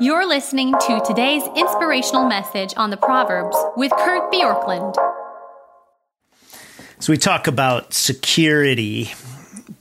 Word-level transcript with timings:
You're 0.00 0.28
listening 0.28 0.74
to 0.74 1.02
today's 1.04 1.42
inspirational 1.56 2.28
message 2.28 2.72
on 2.76 2.90
the 2.90 2.96
Proverbs 2.96 3.56
with 3.76 3.90
Kurt 3.90 4.30
Bjorklund. 4.30 4.94
So 7.00 7.12
we 7.12 7.16
talk 7.16 7.48
about 7.48 7.92
security, 7.92 9.10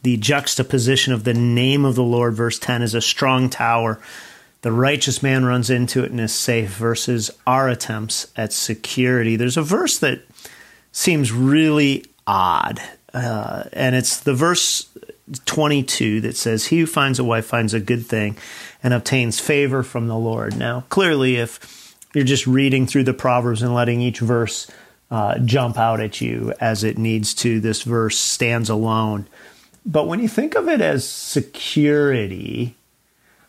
the 0.02 0.18
juxtaposition 0.18 1.14
of 1.14 1.24
the 1.24 1.36
name 1.36 1.86
of 1.86 1.94
the 1.94 2.02
Lord, 2.02 2.34
verse 2.34 2.58
10, 2.58 2.82
is 2.82 2.96
a 2.96 3.02
strong 3.02 3.48
tower. 3.48 4.02
The 4.64 4.72
righteous 4.72 5.22
man 5.22 5.46
runs 5.46 5.70
into 5.70 6.04
it 6.04 6.10
and 6.10 6.20
is 6.20 6.34
safe, 6.34 6.72
versus 6.72 7.30
our 7.46 7.70
attempts 7.70 8.26
at 8.36 8.54
security. 8.54 9.36
There's 9.36 9.56
a 9.56 9.62
verse 9.62 10.00
that 10.00 10.22
seems 10.92 11.32
really 11.32 12.06
odd, 12.26 12.82
uh, 13.14 13.66
and 13.72 13.96
it's 13.96 14.20
the 14.22 14.34
verse 14.34 14.87
22 15.46 16.22
that 16.22 16.38
says, 16.38 16.68
He 16.68 16.80
who 16.80 16.86
finds 16.86 17.20
a 17.20 17.24
wife 17.24 17.46
finds 17.46 17.74
a 17.74 17.80
good 17.80 18.06
thing 18.06 18.38
and 18.84 18.94
obtains 18.94 19.40
favor 19.40 19.84
from 19.84 20.08
the 20.08 20.18
Lord. 20.18 20.58
Now, 20.58 20.86
clearly, 20.90 21.36
if 21.36 21.96
you're 22.14 22.24
just 22.24 22.48
reading 22.48 22.88
through 22.88 23.04
the 23.04 23.14
Proverbs 23.14 23.62
and 23.62 23.74
letting 23.74 24.02
each 24.02 24.20
verse 24.20 24.70
uh, 25.12 25.40
jump 25.40 25.78
out 25.78 26.00
at 26.00 26.22
you 26.22 26.54
as 26.60 26.84
it 26.84 26.98
needs 26.98 27.34
to, 27.36 27.60
this 27.60 27.84
verse 27.84 28.18
stands 28.18 28.70
alone. 28.70 29.28
But 29.86 30.08
when 30.08 30.20
you 30.20 30.28
think 30.28 30.56
of 30.56 30.68
it 30.68 30.82
as 30.82 31.08
security, 31.08 32.76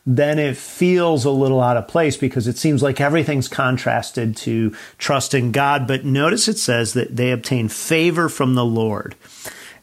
then 0.07 0.38
it 0.38 0.57
feels 0.57 1.24
a 1.24 1.30
little 1.30 1.60
out 1.60 1.77
of 1.77 1.88
place 1.88 2.16
because 2.16 2.47
it 2.47 2.57
seems 2.57 2.83
like 2.83 3.01
everything's 3.01 3.49
contrasted 3.49 4.37
to 4.38 4.74
trust 4.99 5.35
in 5.35 5.52
God. 5.52 5.87
But 5.87 6.05
notice 6.05 6.49
it 6.49 6.59
says 6.59 6.95
that 6.95 7.16
they 7.16 7.30
obtain 7.30 7.69
favor 7.69 8.29
from 8.29 8.55
the 8.55 8.65
Lord. 8.65 9.16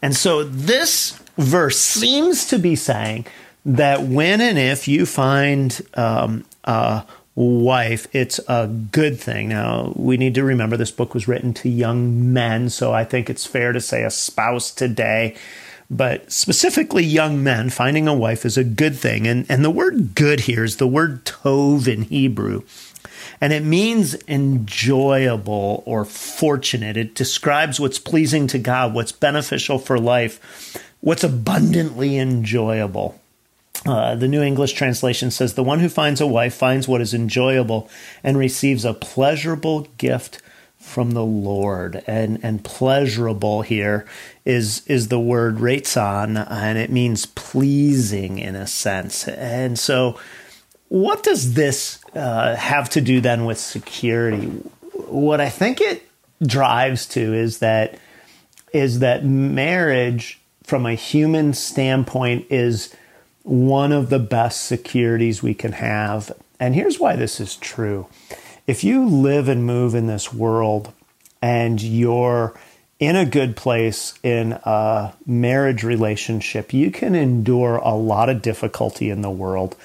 And 0.02 0.16
so 0.16 0.44
this 0.44 1.20
verse 1.38 1.78
seems 1.78 2.46
to 2.48 2.60
be 2.60 2.76
saying 2.76 3.26
that 3.66 4.04
when 4.04 4.42
and 4.42 4.58
if 4.58 4.88
you 4.88 5.06
find 5.06 5.82
um, 5.96 6.46
a 6.64 7.04
wife, 7.36 8.08
it's 8.14 8.40
a 8.48 8.68
good 8.68 9.20
thing. 9.20 9.50
Now, 9.50 9.92
we 9.96 10.18
need 10.18 10.36
to 10.36 10.44
remember 10.44 10.78
this 10.78 10.92
book 10.92 11.14
was 11.14 11.28
written 11.28 11.54
to 11.56 11.70
young 11.70 12.32
men, 12.32 12.70
so 12.70 12.94
I 12.94 13.04
think 13.04 13.30
it's 13.30 13.46
fair 13.46 13.74
to 13.74 13.82
say 13.82 14.04
a 14.04 14.12
spouse 14.12 14.72
today. 14.72 15.36
But 15.90 16.32
specifically, 16.32 17.04
young 17.04 17.44
men 17.44 17.70
finding 17.70 18.08
a 18.08 18.14
wife 18.14 18.46
is 18.46 18.58
a 18.58 18.64
good 18.64 18.96
thing. 18.96 19.28
And, 19.28 19.46
and 19.50 19.64
the 19.64 19.70
word 19.70 20.16
good 20.16 20.42
here 20.42 20.64
is 20.64 20.78
the 20.78 20.88
word 20.88 21.26
tov 21.26 21.88
in 21.88 22.04
Hebrew. 22.04 22.64
And 23.42 23.54
it 23.54 23.64
means 23.64 24.16
enjoyable 24.28 25.84
or 25.86 26.06
fortunate. 26.06 26.98
It 26.98 27.14
describes 27.14 27.80
what's 27.80 28.00
pleasing 28.00 28.48
to 28.48 28.58
God, 28.58 28.94
what's 28.94 29.12
beneficial 29.12 29.78
for 29.78 30.00
life, 30.00 30.85
what's 31.06 31.24
abundantly 31.24 32.18
enjoyable. 32.18 33.22
Uh, 33.86 34.16
the 34.16 34.28
New 34.28 34.42
English 34.42 34.74
translation 34.74 35.30
says, 35.30 35.54
The 35.54 35.64
one 35.64 35.80
who 35.80 35.88
finds 35.88 36.20
a 36.20 36.26
wife 36.26 36.56
finds 36.56 36.88
what 36.88 37.00
is 37.00 37.14
enjoyable 37.14 37.88
and 38.24 38.40
receives 38.40 38.84
a 38.84 38.94
pleasurable 38.96 39.82
gift 40.00 40.42
from 40.80 41.12
the 41.12 41.24
Lord. 41.24 42.04
And, 42.08 42.40
and 42.42 42.64
pleasurable 42.64 43.62
here 43.62 44.08
is, 44.46 44.82
is 44.88 45.10
the 45.10 45.20
word 45.20 45.58
ratzon, 45.58 46.44
and 46.50 46.80
it 46.80 46.90
means 46.90 47.28
pleasing 47.28 48.40
in 48.40 48.56
a 48.56 48.66
sense. 48.66 49.28
And 49.28 49.78
so, 49.78 50.20
what 50.88 51.22
does 51.22 51.54
this 51.54 52.00
uh, 52.16 52.56
have 52.56 52.90
to 52.92 53.02
do 53.02 53.22
then 53.22 53.46
with 53.46 53.60
security? 53.60 54.48
What 55.08 55.40
I 55.40 55.50
think 55.50 55.82
it 55.82 56.10
drives 56.42 57.06
to 57.10 57.34
is 57.36 57.60
that 57.60 58.00
is 58.74 59.00
that 59.00 59.24
marriage 59.24 60.42
from 60.66 60.86
a 60.86 60.96
human 60.96 61.54
standpoint 61.54 62.48
is 62.50 62.94
one 63.44 63.92
of 63.92 64.10
the 64.10 64.20
best 64.20 64.66
securities 64.66 65.44
we 65.44 65.54
can 65.54 65.74
have. 65.74 66.32
And 66.60 66.74
here's 66.74 67.00
why 67.00 67.16
this 67.16 67.40
is 67.40 67.56
true. 67.56 68.08
If 68.66 68.84
you 68.84 69.06
live 69.06 69.48
and 69.48 69.66
move 69.66 69.94
in 69.94 70.08
this 70.08 70.34
world 70.34 70.92
and 71.42 71.80
you're 71.80 72.60
in 73.00 73.16
a 73.16 73.26
good 73.26 73.56
place 73.56 74.16
in 74.24 74.54
a 74.64 75.14
marriage 75.26 75.84
relationship, 75.84 76.74
you 76.74 76.90
can 76.90 77.14
endure 77.14 77.76
a 77.78 77.94
lot 77.94 78.30
of 78.30 78.42
difficulty 78.42 79.10
in 79.10 79.22
the 79.22 79.30
world. 79.30 79.76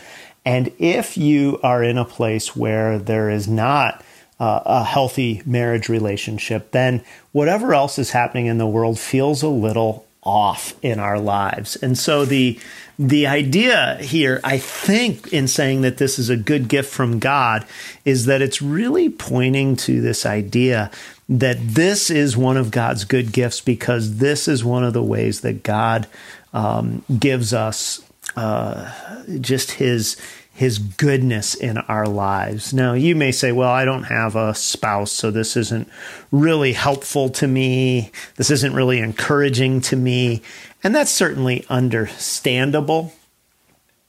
And 0.45 0.73
if 0.79 1.19
you 1.19 1.61
are 1.63 1.83
in 1.85 1.99
a 1.99 2.05
place 2.05 2.57
where 2.57 2.99
there 2.99 3.29
is 3.29 3.47
not 3.47 4.03
uh, 4.39 4.63
a 4.65 4.85
healthy 4.85 5.43
marriage 5.45 5.91
relationship, 5.91 6.71
then 6.71 7.05
whatever 7.33 7.75
else 7.75 7.99
is 7.99 8.13
happening 8.13 8.47
in 8.47 8.57
the 8.57 8.67
world 8.67 8.99
feels 8.99 9.43
a 9.43 9.49
little 9.49 10.07
off 10.23 10.75
in 10.83 10.99
our 10.99 11.19
lives. 11.19 11.77
And 11.77 11.97
so 11.97 12.25
the 12.25 12.59
the 12.99 13.27
idea 13.27 13.97
here, 14.03 14.41
I 14.45 14.59
think, 14.59 15.33
in 15.33 15.49
saying 15.49 15.81
that 15.81 15.97
this 15.97 16.19
is 16.19 16.29
a 16.29 16.37
good 16.37 16.69
gift 16.69 16.93
from 16.93 17.19
God, 17.19 17.67
is 18.05 18.27
that 18.27 18.43
it's 18.43 18.61
really 18.61 19.09
pointing 19.09 19.75
to 19.77 20.03
this 20.03 20.27
idea 20.27 20.91
that 21.27 21.57
this 21.61 22.11
is 22.11 22.37
one 22.37 22.59
of 22.59 22.71
God's 22.71 23.05
good 23.05 23.33
gifts 23.33 23.63
because 23.63 24.19
this 24.19 24.49
is 24.49 24.63
one 24.63 24.85
of 24.85 24.93
the 24.93 25.03
ways 25.03 25.41
that 25.41 25.63
God 25.63 26.09
um, 26.53 27.03
gives 27.19 27.55
us 27.55 28.03
uh, 28.37 28.93
just 29.41 29.73
His 29.73 30.17
his 30.61 30.79
goodness 30.79 31.55
in 31.55 31.79
our 31.79 32.07
lives. 32.07 32.75
Now, 32.75 32.93
you 32.93 33.17
may 33.17 33.33
say, 33.33 33.51
well, 33.51 33.71
I 33.71 33.87
don't 33.87 34.03
have 34.03 34.37
a 34.37 34.55
spouse, 34.55 35.11
so 35.11 35.31
this 35.31 35.57
isn't 35.57 35.89
really 36.31 36.75
helpful 36.75 37.31
to 37.31 37.47
me. 37.47 38.11
This 38.37 38.51
isn't 38.51 38.75
really 38.75 38.99
encouraging 38.99 39.81
to 39.81 39.97
me. 39.97 40.43
And 40.85 40.95
that's 40.95 41.11
certainly 41.11 41.65
understandable. 41.71 43.15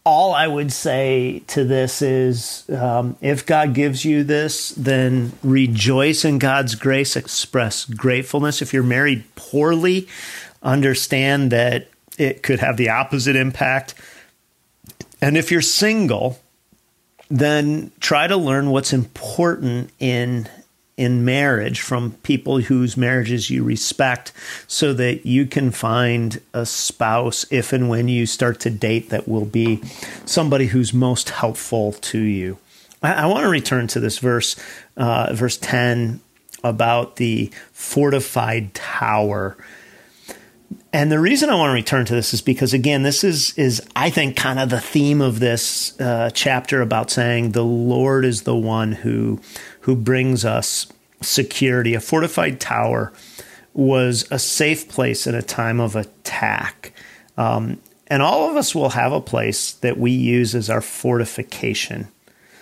All 0.03 0.33
I 0.33 0.45
would 0.45 0.73
say 0.73 1.41
to 1.47 1.63
this 1.63 2.01
is 2.01 2.69
um, 2.69 3.15
if 3.21 3.45
God 3.45 3.73
gives 3.73 4.03
you 4.03 4.25
this, 4.25 4.71
then 4.71 5.31
rejoice 5.43 6.25
in 6.25 6.37
God's 6.37 6.75
grace, 6.75 7.15
express 7.15 7.85
gratefulness. 7.85 8.61
If 8.61 8.73
you're 8.73 8.83
married 8.83 9.23
poorly, 9.35 10.09
understand 10.61 11.49
that 11.53 11.87
it 12.17 12.43
could 12.43 12.59
have 12.59 12.75
the 12.75 12.89
opposite 12.89 13.37
impact 13.37 13.93
and 15.21 15.37
if 15.37 15.51
you're 15.51 15.61
single, 15.61 16.39
then 17.29 17.91
try 17.99 18.27
to 18.27 18.35
learn 18.35 18.69
what's 18.71 18.93
important 18.93 19.91
in 19.99 20.49
in 20.97 21.25
marriage 21.25 21.81
from 21.81 22.11
people 22.21 22.59
whose 22.59 22.95
marriages 22.95 23.49
you 23.49 23.63
respect 23.63 24.31
so 24.67 24.93
that 24.93 25.25
you 25.25 25.47
can 25.47 25.71
find 25.71 26.39
a 26.53 26.65
spouse 26.65 27.43
if 27.49 27.73
and 27.73 27.89
when 27.89 28.07
you 28.07 28.25
start 28.25 28.59
to 28.59 28.69
date 28.69 29.09
that 29.09 29.27
will 29.27 29.45
be 29.45 29.81
somebody 30.25 30.67
who's 30.67 30.93
most 30.93 31.29
helpful 31.31 31.93
to 31.93 32.19
you. 32.19 32.57
I, 33.01 33.13
I 33.13 33.25
want 33.25 33.43
to 33.43 33.49
return 33.49 33.87
to 33.87 33.99
this 33.99 34.19
verse, 34.19 34.55
uh, 34.95 35.33
verse 35.33 35.57
10 35.57 36.19
about 36.63 37.15
the 37.15 37.49
fortified 37.71 38.73
tower 38.75 39.57
and 40.93 41.11
the 41.11 41.19
reason 41.19 41.49
I 41.49 41.55
want 41.55 41.69
to 41.69 41.73
return 41.73 42.05
to 42.05 42.15
this 42.15 42.33
is 42.33 42.41
because 42.41 42.73
again, 42.73 43.03
this 43.03 43.23
is 43.23 43.57
is 43.57 43.81
I 43.95 44.09
think 44.09 44.35
kind 44.35 44.59
of 44.59 44.69
the 44.69 44.81
theme 44.81 45.21
of 45.21 45.39
this 45.39 45.99
uh, 45.99 46.29
chapter 46.33 46.81
about 46.81 47.09
saying 47.11 47.51
the 47.51 47.63
Lord 47.63 48.25
is 48.25 48.43
the 48.43 48.55
one 48.55 48.91
who 48.91 49.39
who 49.81 49.95
brings 49.95 50.45
us 50.45 50.91
security. 51.21 51.93
A 51.93 51.99
fortified 51.99 52.59
tower 52.59 53.13
was 53.73 54.27
a 54.31 54.39
safe 54.39 54.89
place 54.89 55.27
in 55.27 55.35
a 55.35 55.41
time 55.41 55.79
of 55.79 55.95
attack. 55.95 56.93
Um, 57.37 57.79
and 58.07 58.21
all 58.21 58.49
of 58.49 58.57
us 58.57 58.75
will 58.75 58.89
have 58.89 59.13
a 59.13 59.21
place 59.21 59.71
that 59.73 59.97
we 59.97 60.11
use 60.11 60.53
as 60.53 60.69
our 60.69 60.81
fortification. 60.81 62.09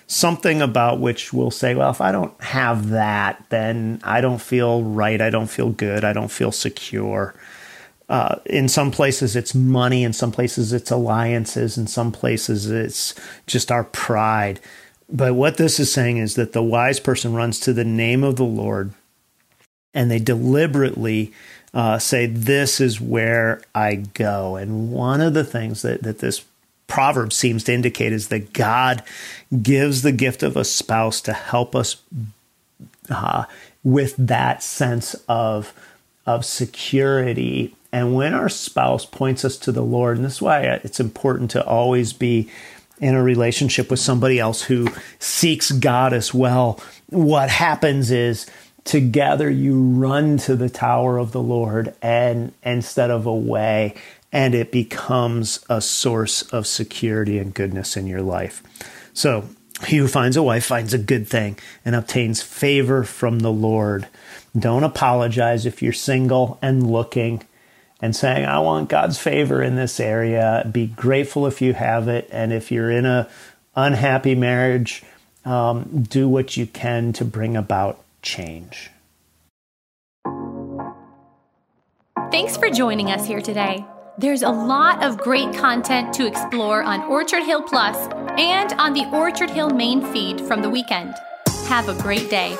Something 0.05 0.61
about 0.61 0.99
which 0.99 1.33
we'll 1.33 1.51
say, 1.51 1.73
well, 1.73 1.89
if 1.89 2.01
I 2.01 2.11
don't 2.11 2.39
have 2.41 2.89
that, 2.89 3.43
then 3.49 3.99
I 4.03 4.21
don't 4.21 4.41
feel 4.41 4.83
right. 4.83 5.19
I 5.19 5.31
don't 5.31 5.49
feel 5.49 5.69
good. 5.69 6.03
I 6.03 6.13
don't 6.13 6.31
feel 6.31 6.51
secure. 6.51 7.33
Uh, 8.09 8.37
in 8.47 8.67
some 8.67 8.89
places 8.89 9.35
it's 9.35 9.53
money, 9.53 10.03
in 10.03 10.13
some 10.13 10.31
places 10.31 10.73
it's 10.73 10.89
alliances, 10.89 11.77
in 11.77 11.85
some 11.85 12.11
places 12.11 12.69
it's 12.69 13.13
just 13.45 13.71
our 13.71 13.83
pride. 13.83 14.59
But 15.11 15.35
what 15.35 15.57
this 15.57 15.79
is 15.79 15.91
saying 15.91 16.17
is 16.17 16.35
that 16.35 16.53
the 16.53 16.63
wise 16.63 16.99
person 16.99 17.33
runs 17.33 17.59
to 17.61 17.73
the 17.73 17.85
name 17.85 18.23
of 18.23 18.35
the 18.35 18.43
Lord 18.43 18.93
and 19.93 20.09
they 20.09 20.19
deliberately 20.19 21.33
uh, 21.73 21.99
say, 21.99 22.25
This 22.25 22.79
is 22.81 22.99
where 22.99 23.61
I 23.73 23.95
go. 23.95 24.55
And 24.55 24.91
one 24.91 25.21
of 25.21 25.33
the 25.33 25.43
things 25.43 25.81
that, 25.83 26.03
that 26.03 26.19
this 26.19 26.43
proverb 26.87 27.31
seems 27.31 27.63
to 27.65 27.73
indicate 27.73 28.11
is 28.11 28.29
that 28.29 28.53
God 28.53 29.03
gives 29.61 30.01
the 30.01 30.11
gift 30.11 30.41
of 30.41 30.57
a 30.57 30.65
spouse 30.65 31.21
to 31.21 31.33
help 31.33 31.75
us 31.75 32.01
uh, 33.09 33.45
with 33.83 34.15
that 34.17 34.63
sense 34.63 35.15
of, 35.27 35.73
of 36.25 36.45
security 36.45 37.75
and 37.91 38.13
when 38.13 38.33
our 38.33 38.49
spouse 38.49 39.05
points 39.05 39.43
us 39.43 39.57
to 39.57 39.71
the 39.71 39.83
Lord, 39.83 40.17
and 40.17 40.25
this 40.25 40.35
is 40.35 40.41
why 40.41 40.61
it's 40.61 40.99
important 40.99 41.51
to 41.51 41.65
always 41.65 42.13
be 42.13 42.49
in 42.99 43.15
a 43.15 43.23
relationship 43.23 43.89
with 43.89 43.99
somebody 43.99 44.39
else 44.39 44.63
who 44.63 44.87
seeks 45.19 45.71
God 45.71 46.13
as 46.13 46.33
well, 46.33 46.79
what 47.07 47.49
happens 47.49 48.11
is 48.11 48.45
together 48.83 49.49
you 49.49 49.81
run 49.81 50.37
to 50.37 50.55
the 50.55 50.69
tower 50.69 51.17
of 51.17 51.31
the 51.31 51.41
Lord 51.41 51.93
and 52.01 52.51
instead 52.63 53.09
of 53.09 53.25
away, 53.25 53.95
and 54.31 54.53
it 54.53 54.71
becomes 54.71 55.65
a 55.69 55.81
source 55.81 56.43
of 56.43 56.67
security 56.67 57.39
and 57.39 57.53
goodness 57.53 57.97
in 57.97 58.05
your 58.05 58.21
life. 58.21 58.61
So 59.13 59.45
He 59.87 59.97
who 59.97 60.07
finds 60.07 60.37
a 60.37 60.43
wife 60.43 60.65
finds 60.65 60.93
a 60.93 60.99
good 60.99 61.27
thing 61.27 61.57
and 61.83 61.95
obtains 61.95 62.41
favor 62.41 63.03
from 63.03 63.39
the 63.39 63.51
Lord. 63.51 64.07
Don't 64.57 64.83
apologize 64.83 65.65
if 65.65 65.81
you're 65.81 65.93
single 65.93 66.59
and 66.61 66.91
looking 66.91 67.43
and 68.01 68.15
saying, 68.15 68.45
I 68.45 68.59
want 68.59 68.89
God's 68.89 69.17
favor 69.17 69.61
in 69.61 69.75
this 69.75 69.99
area. 69.99 70.67
Be 70.71 70.87
grateful 70.87 71.47
if 71.47 71.61
you 71.61 71.73
have 71.73 72.07
it. 72.07 72.29
And 72.31 72.53
if 72.53 72.71
you're 72.71 72.91
in 72.91 73.05
a 73.05 73.29
unhappy 73.75 74.35
marriage, 74.35 75.03
um, 75.45 76.03
do 76.03 76.27
what 76.27 76.57
you 76.57 76.65
can 76.65 77.13
to 77.13 77.25
bring 77.25 77.57
about 77.57 77.99
change. 78.21 78.91
Thanks 82.31 82.57
for 82.57 82.69
joining 82.69 83.11
us 83.11 83.25
here 83.25 83.41
today. 83.41 83.83
There's 84.17 84.43
a 84.43 84.49
lot 84.49 85.03
of 85.03 85.17
great 85.17 85.55
content 85.55 86.13
to 86.15 86.27
explore 86.27 86.83
on 86.83 87.01
Orchard 87.03 87.43
Hill 87.43 87.63
Plus 87.63 87.95
and 88.37 88.73
on 88.73 88.93
the 88.93 89.05
Orchard 89.13 89.49
Hill 89.49 89.69
main 89.69 90.01
feed 90.13 90.41
from 90.41 90.61
the 90.61 90.69
weekend. 90.69 91.15
Have 91.67 91.87
a 91.89 91.99
great 92.01 92.29
day. 92.29 92.57